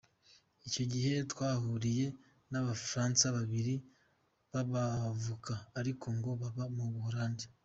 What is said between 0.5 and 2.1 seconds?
Icyo gihe twahahuriye